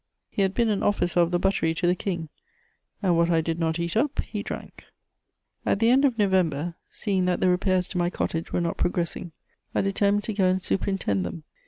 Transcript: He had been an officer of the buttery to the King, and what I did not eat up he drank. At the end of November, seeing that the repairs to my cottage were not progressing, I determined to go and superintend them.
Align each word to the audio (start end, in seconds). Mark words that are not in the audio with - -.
He 0.31 0.41
had 0.41 0.55
been 0.55 0.69
an 0.69 0.81
officer 0.81 1.19
of 1.19 1.29
the 1.29 1.37
buttery 1.37 1.75
to 1.75 1.85
the 1.85 1.93
King, 1.93 2.29
and 3.03 3.15
what 3.15 3.29
I 3.29 3.39
did 3.39 3.59
not 3.59 3.77
eat 3.77 3.95
up 3.95 4.17
he 4.23 4.41
drank. 4.41 4.85
At 5.63 5.77
the 5.77 5.91
end 5.91 6.05
of 6.05 6.17
November, 6.17 6.73
seeing 6.89 7.25
that 7.25 7.39
the 7.39 7.49
repairs 7.49 7.87
to 7.89 7.99
my 7.99 8.09
cottage 8.09 8.51
were 8.51 8.61
not 8.61 8.77
progressing, 8.77 9.31
I 9.75 9.81
determined 9.81 10.23
to 10.23 10.33
go 10.33 10.45
and 10.45 10.59
superintend 10.59 11.23
them. 11.23 11.43